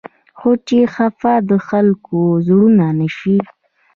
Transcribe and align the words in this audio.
خو 0.37 0.49
چې 0.67 0.79
خفه 0.93 1.33
د 1.49 1.51
خلقو 1.67 2.21
زړونه 2.47 2.87
نه 2.99 3.07
شي 3.17 3.37